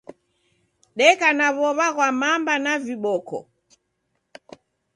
[0.97, 3.37] Deka na w'ow'a ghwa mamba na viboko